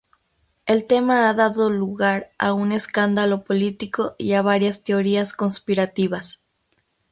[0.65, 6.41] El tema ha dado lugar a un escándalo político y a varias teorías conspirativas.